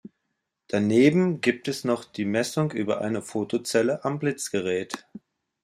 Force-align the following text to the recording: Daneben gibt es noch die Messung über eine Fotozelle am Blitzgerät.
Daneben 0.67 1.41
gibt 1.41 1.67
es 1.67 1.83
noch 1.83 2.05
die 2.05 2.25
Messung 2.25 2.71
über 2.71 3.01
eine 3.01 3.21
Fotozelle 3.21 4.03
am 4.03 4.17
Blitzgerät. 4.17 5.05